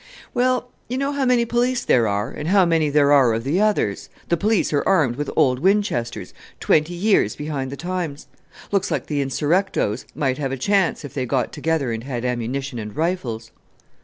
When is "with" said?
5.15-5.29